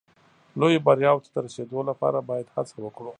لویو 0.59 0.83
بریاوو 0.85 1.23
ته 1.25 1.29
د 1.33 1.37
رسېدو 1.45 1.79
لپاره 1.89 2.19
باید 2.29 2.53
هڅه 2.55 2.75
وکړو. 2.83 3.09